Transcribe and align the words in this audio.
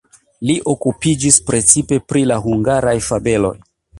Li 0.49 0.53
okupiĝis 0.71 1.37
precipe 1.51 2.01
pri 2.13 2.25
la 2.31 2.39
hungaraj 2.47 2.97
fabeloj. 3.09 3.55